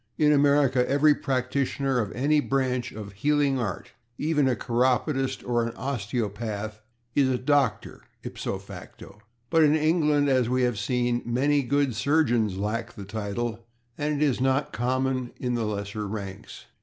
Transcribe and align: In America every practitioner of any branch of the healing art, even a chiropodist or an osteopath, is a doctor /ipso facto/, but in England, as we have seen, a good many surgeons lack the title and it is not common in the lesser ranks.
In 0.17 0.31
America 0.31 0.89
every 0.89 1.13
practitioner 1.13 1.99
of 1.99 2.11
any 2.13 2.39
branch 2.39 2.91
of 2.91 3.09
the 3.09 3.13
healing 3.17 3.59
art, 3.59 3.91
even 4.17 4.47
a 4.47 4.55
chiropodist 4.55 5.43
or 5.47 5.63
an 5.63 5.75
osteopath, 5.75 6.81
is 7.13 7.29
a 7.29 7.37
doctor 7.37 8.01
/ipso 8.25 8.59
facto/, 8.59 9.21
but 9.51 9.63
in 9.63 9.75
England, 9.75 10.27
as 10.27 10.49
we 10.49 10.63
have 10.63 10.79
seen, 10.79 11.17
a 11.17 11.19
good 11.19 11.27
many 11.89 11.93
surgeons 11.93 12.57
lack 12.57 12.93
the 12.93 13.05
title 13.05 13.67
and 13.95 14.19
it 14.19 14.25
is 14.25 14.41
not 14.41 14.73
common 14.73 15.33
in 15.39 15.53
the 15.53 15.65
lesser 15.65 16.07
ranks. 16.07 16.65